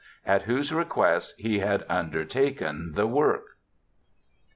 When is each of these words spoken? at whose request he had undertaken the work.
at 0.25 0.41
whose 0.45 0.73
request 0.73 1.35
he 1.37 1.59
had 1.59 1.85
undertaken 1.87 2.93
the 2.95 3.05
work. 3.05 3.49